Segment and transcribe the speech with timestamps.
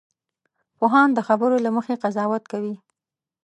[0.77, 2.75] پوهان د خبرو له مخې قضاوت کوي